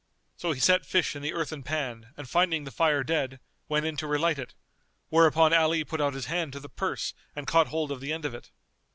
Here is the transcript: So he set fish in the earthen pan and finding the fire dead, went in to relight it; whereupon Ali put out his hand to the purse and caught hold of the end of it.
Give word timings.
So 0.35 0.51
he 0.51 0.59
set 0.59 0.83
fish 0.83 1.15
in 1.15 1.21
the 1.21 1.31
earthen 1.33 1.61
pan 1.61 2.11
and 2.17 2.27
finding 2.27 2.63
the 2.63 2.71
fire 2.71 3.03
dead, 3.03 3.39
went 3.69 3.85
in 3.85 3.97
to 3.97 4.07
relight 4.07 4.39
it; 4.39 4.55
whereupon 5.09 5.53
Ali 5.53 5.83
put 5.83 6.01
out 6.01 6.15
his 6.15 6.25
hand 6.25 6.53
to 6.53 6.59
the 6.59 6.69
purse 6.69 7.13
and 7.35 7.45
caught 7.45 7.67
hold 7.67 7.91
of 7.91 8.01
the 8.01 8.11
end 8.11 8.25
of 8.25 8.33
it. 8.33 8.49